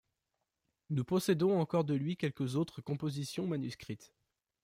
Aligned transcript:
Nous 0.89 1.03
possédons 1.05 1.59
encore 1.59 1.83
de 1.83 1.93
lui 1.93 2.17
quelques 2.17 2.55
autres 2.55 2.81
compositions 2.81 3.45
manuscrites. 3.45 4.15